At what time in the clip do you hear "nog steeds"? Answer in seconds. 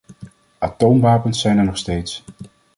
1.63-2.23